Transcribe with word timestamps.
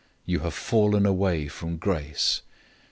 You 0.25 0.39
have 0.39 0.55
fallen 0.55 1.05
away 1.05 1.47
from 1.47 1.77
grace. 1.77 2.41